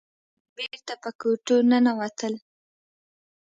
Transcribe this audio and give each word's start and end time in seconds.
ټول 0.03 0.45
بېرته 0.57 0.93
په 1.03 1.09
کوټو 1.21 1.55
ننوتل. 1.69 2.33